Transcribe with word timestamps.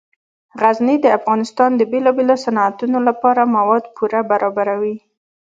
غزني 0.61 0.95
د 1.01 1.05
افغانستان 1.17 1.71
د 1.75 1.81
بیلابیلو 1.91 2.35
صنعتونو 2.45 2.97
لپاره 3.07 3.51
مواد 3.55 3.83
پوره 3.95 4.21
برابروي. 4.31 4.95